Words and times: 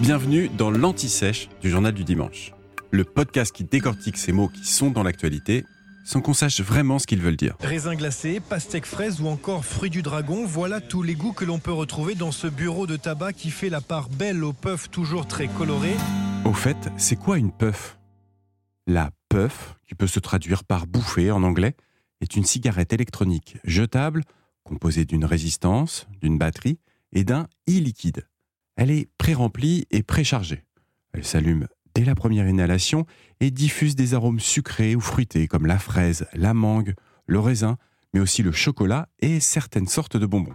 Bienvenue 0.00 0.50
dans 0.50 0.70
l'Anti-Sèche 0.70 1.48
du 1.62 1.70
Journal 1.70 1.94
du 1.94 2.04
Dimanche, 2.04 2.52
le 2.90 3.02
podcast 3.02 3.50
qui 3.54 3.64
décortique 3.64 4.18
ces 4.18 4.30
mots 4.30 4.48
qui 4.48 4.66
sont 4.66 4.90
dans 4.90 5.02
l'actualité 5.02 5.64
sans 6.04 6.20
qu'on 6.20 6.34
sache 6.34 6.60
vraiment 6.60 6.98
ce 6.98 7.06
qu'ils 7.06 7.22
veulent 7.22 7.36
dire. 7.36 7.56
Raisin 7.60 7.94
glacé, 7.94 8.40
pastèque 8.40 8.84
fraise 8.84 9.22
ou 9.22 9.26
encore 9.26 9.64
fruits 9.64 9.88
du 9.88 10.02
dragon, 10.02 10.44
voilà 10.44 10.82
tous 10.82 11.02
les 11.02 11.14
goûts 11.14 11.32
que 11.32 11.46
l'on 11.46 11.58
peut 11.58 11.72
retrouver 11.72 12.14
dans 12.14 12.30
ce 12.30 12.46
bureau 12.46 12.86
de 12.86 12.96
tabac 12.96 13.32
qui 13.32 13.50
fait 13.50 13.70
la 13.70 13.80
part 13.80 14.10
belle 14.10 14.44
aux 14.44 14.52
puffs 14.52 14.90
toujours 14.90 15.26
très 15.26 15.48
colorés. 15.48 15.96
Au 16.44 16.52
fait, 16.52 16.76
c'est 16.98 17.16
quoi 17.16 17.38
une 17.38 17.50
puff? 17.50 17.98
La 18.86 19.10
puff, 19.30 19.76
qui 19.88 19.94
peut 19.94 20.06
se 20.06 20.20
traduire 20.20 20.62
par 20.64 20.86
bouffée 20.86 21.30
en 21.30 21.42
anglais, 21.42 21.74
est 22.20 22.36
une 22.36 22.44
cigarette 22.44 22.92
électronique 22.92 23.56
jetable 23.64 24.24
composée 24.62 25.06
d'une 25.06 25.24
résistance, 25.24 26.06
d'une 26.20 26.36
batterie 26.36 26.78
et 27.12 27.24
d'un 27.24 27.46
e-liquide. 27.68 28.26
Elle 28.76 28.90
est 28.90 29.08
pré-remplie 29.16 29.86
et 29.90 30.02
préchargée. 30.02 30.62
Elle 31.12 31.24
s'allume 31.24 31.66
dès 31.94 32.04
la 32.04 32.14
première 32.14 32.46
inhalation 32.46 33.06
et 33.40 33.50
diffuse 33.50 33.96
des 33.96 34.12
arômes 34.12 34.38
sucrés 34.38 34.94
ou 34.94 35.00
fruités 35.00 35.48
comme 35.48 35.64
la 35.64 35.78
fraise, 35.78 36.26
la 36.34 36.52
mangue, 36.52 36.94
le 37.26 37.40
raisin, 37.40 37.78
mais 38.12 38.20
aussi 38.20 38.42
le 38.42 38.52
chocolat 38.52 39.08
et 39.20 39.40
certaines 39.40 39.88
sortes 39.88 40.18
de 40.18 40.26
bonbons. 40.26 40.54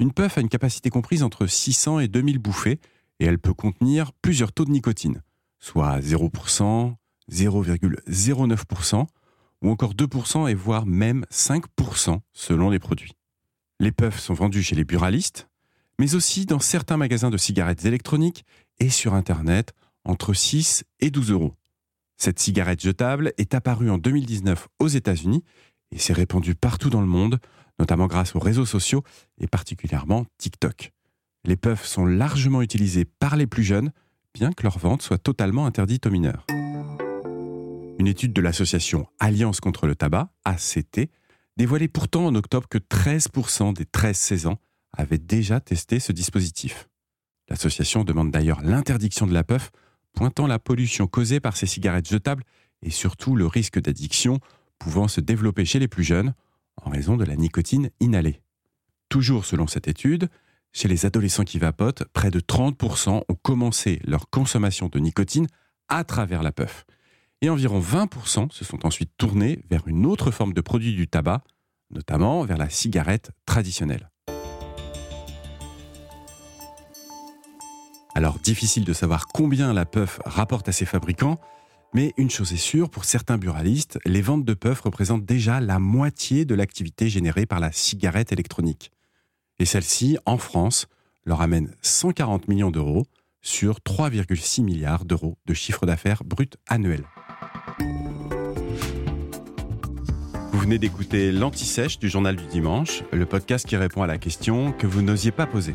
Une 0.00 0.12
puff 0.12 0.38
a 0.38 0.40
une 0.40 0.48
capacité 0.48 0.88
comprise 0.88 1.22
entre 1.22 1.46
600 1.46 2.00
et 2.00 2.08
2000 2.08 2.38
bouffées 2.38 2.80
et 3.20 3.26
elle 3.26 3.38
peut 3.38 3.52
contenir 3.52 4.12
plusieurs 4.14 4.52
taux 4.52 4.64
de 4.64 4.70
nicotine, 4.70 5.22
soit 5.58 6.00
0%, 6.00 6.94
0,09% 7.30 9.06
ou 9.62 9.70
encore 9.70 9.94
2% 9.94 10.50
et 10.50 10.54
voire 10.54 10.86
même 10.86 11.26
5% 11.30 12.20
selon 12.32 12.70
les 12.70 12.78
produits. 12.78 13.12
Les 13.80 13.92
puffs 13.92 14.18
sont 14.18 14.34
vendus 14.34 14.62
chez 14.62 14.76
les 14.76 14.84
buralistes, 14.84 15.48
mais 15.98 16.14
aussi 16.14 16.46
dans 16.46 16.58
certains 16.58 16.96
magasins 16.96 17.30
de 17.30 17.36
cigarettes 17.36 17.84
électroniques 17.84 18.44
et 18.78 18.90
sur 18.90 19.14
Internet 19.14 19.72
entre 20.04 20.34
6 20.34 20.84
et 21.00 21.10
12 21.10 21.30
euros. 21.30 21.54
Cette 22.16 22.38
cigarette 22.38 22.82
jetable 22.82 23.32
est 23.38 23.54
apparue 23.54 23.90
en 23.90 23.98
2019 23.98 24.68
aux 24.78 24.88
États-Unis 24.88 25.44
et 25.90 25.98
s'est 25.98 26.12
répandue 26.12 26.54
partout 26.54 26.90
dans 26.90 27.00
le 27.00 27.06
monde, 27.06 27.38
notamment 27.78 28.06
grâce 28.06 28.34
aux 28.36 28.40
réseaux 28.40 28.66
sociaux 28.66 29.02
et 29.38 29.46
particulièrement 29.46 30.26
TikTok. 30.38 30.92
Les 31.44 31.56
puffs 31.56 31.84
sont 31.84 32.06
largement 32.06 32.62
utilisés 32.62 33.04
par 33.04 33.36
les 33.36 33.46
plus 33.46 33.64
jeunes, 33.64 33.92
bien 34.32 34.52
que 34.52 34.62
leur 34.62 34.78
vente 34.78 35.02
soit 35.02 35.18
totalement 35.18 35.66
interdite 35.66 36.06
aux 36.06 36.10
mineurs. 36.10 36.46
Une 37.98 38.06
étude 38.06 38.32
de 38.32 38.40
l'association 38.40 39.06
Alliance 39.20 39.60
contre 39.60 39.86
le 39.86 39.94
tabac, 39.94 40.30
ACT, 40.44 41.10
dévoilait 41.56 41.88
pourtant 41.88 42.26
en 42.26 42.34
octobre 42.34 42.68
que 42.68 42.78
13% 42.78 43.74
des 43.74 43.84
13-16 43.84 44.48
ans 44.48 44.58
avaient 44.96 45.18
déjà 45.18 45.60
testé 45.60 46.00
ce 46.00 46.12
dispositif. 46.12 46.88
L'association 47.48 48.04
demande 48.04 48.30
d'ailleurs 48.30 48.62
l'interdiction 48.62 49.26
de 49.26 49.34
la 49.34 49.44
puff, 49.44 49.70
pointant 50.12 50.46
la 50.46 50.58
pollution 50.58 51.06
causée 51.06 51.40
par 51.40 51.56
ces 51.56 51.66
cigarettes 51.66 52.08
jetables 52.08 52.44
et 52.82 52.90
surtout 52.90 53.36
le 53.36 53.46
risque 53.46 53.80
d'addiction 53.80 54.38
pouvant 54.78 55.08
se 55.08 55.20
développer 55.20 55.64
chez 55.64 55.78
les 55.78 55.88
plus 55.88 56.04
jeunes 56.04 56.34
en 56.82 56.90
raison 56.90 57.16
de 57.16 57.24
la 57.24 57.36
nicotine 57.36 57.90
inhalée. 58.00 58.40
Toujours 59.08 59.44
selon 59.44 59.66
cette 59.66 59.88
étude, 59.88 60.28
chez 60.72 60.88
les 60.88 61.06
adolescents 61.06 61.44
qui 61.44 61.58
vapotent, 61.58 62.04
près 62.12 62.30
de 62.30 62.40
30% 62.40 63.22
ont 63.28 63.34
commencé 63.42 64.00
leur 64.04 64.28
consommation 64.28 64.88
de 64.88 64.98
nicotine 64.98 65.46
à 65.88 66.04
travers 66.04 66.42
la 66.42 66.52
puff. 66.52 66.84
Et 67.40 67.48
environ 67.48 67.80
20% 67.80 68.50
se 68.50 68.64
sont 68.64 68.84
ensuite 68.86 69.12
tournés 69.16 69.60
vers 69.70 69.86
une 69.86 70.06
autre 70.06 70.30
forme 70.30 70.52
de 70.52 70.60
produit 70.60 70.94
du 70.94 71.06
tabac, 71.06 71.44
notamment 71.90 72.44
vers 72.44 72.56
la 72.56 72.70
cigarette 72.70 73.30
traditionnelle. 73.46 74.10
Alors 78.14 78.38
difficile 78.38 78.84
de 78.84 78.92
savoir 78.92 79.26
combien 79.26 79.72
la 79.72 79.84
puff 79.84 80.20
rapporte 80.24 80.68
à 80.68 80.72
ses 80.72 80.84
fabricants, 80.84 81.40
mais 81.94 82.12
une 82.16 82.30
chose 82.30 82.52
est 82.52 82.56
sûre, 82.56 82.88
pour 82.88 83.04
certains 83.04 83.38
buralistes, 83.38 83.98
les 84.04 84.22
ventes 84.22 84.44
de 84.44 84.54
puff 84.54 84.80
représentent 84.80 85.24
déjà 85.24 85.60
la 85.60 85.80
moitié 85.80 86.44
de 86.44 86.54
l'activité 86.54 87.08
générée 87.08 87.44
par 87.44 87.58
la 87.58 87.72
cigarette 87.72 88.32
électronique. 88.32 88.92
Et 89.58 89.64
celle-ci, 89.64 90.16
en 90.26 90.38
France, 90.38 90.86
leur 91.24 91.40
amène 91.40 91.74
140 91.82 92.46
millions 92.46 92.70
d'euros 92.70 93.04
sur 93.42 93.78
3,6 93.80 94.62
milliards 94.62 95.04
d'euros 95.04 95.36
de 95.46 95.54
chiffre 95.54 95.84
d'affaires 95.84 96.22
brut 96.24 96.56
annuel. 96.68 97.04
Vous 100.52 100.60
venez 100.60 100.78
d'écouter 100.78 101.32
l'Anti-Sèche 101.32 101.98
du 101.98 102.08
Journal 102.08 102.36
du 102.36 102.46
Dimanche, 102.46 103.02
le 103.12 103.26
podcast 103.26 103.66
qui 103.66 103.76
répond 103.76 104.02
à 104.02 104.06
la 104.06 104.18
question 104.18 104.72
que 104.72 104.86
vous 104.86 105.02
n'osiez 105.02 105.32
pas 105.32 105.46
poser. 105.46 105.74